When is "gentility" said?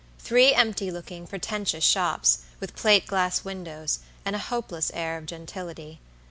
5.27-5.99